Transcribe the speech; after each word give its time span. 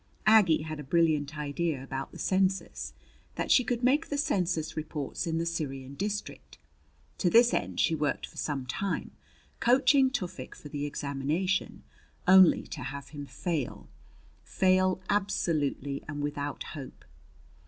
Aggie 0.25 0.63
had 0.63 0.79
a 0.79 0.83
brilliant 0.83 1.37
idea 1.37 1.83
about 1.83 2.11
the 2.11 2.17
census 2.17 2.93
that 3.35 3.51
he 3.51 3.63
could 3.63 3.83
make 3.83 4.07
the 4.09 4.17
census 4.17 4.75
reports 4.75 5.27
in 5.27 5.37
the 5.37 5.45
Syrian 5.45 5.93
district. 5.93 6.57
To 7.19 7.29
this 7.29 7.53
end 7.53 7.79
she 7.79 7.93
worked 7.93 8.25
for 8.25 8.37
some 8.37 8.65
time, 8.65 9.11
coaching 9.59 10.09
Tufik 10.09 10.55
for 10.55 10.69
the 10.69 10.87
examination, 10.87 11.83
only 12.27 12.63
to 12.63 12.81
have 12.81 13.09
him 13.09 13.27
fail 13.27 13.89
fail 14.43 14.99
absolutely 15.07 16.03
and 16.07 16.23
without 16.23 16.63
hope. 16.73 17.05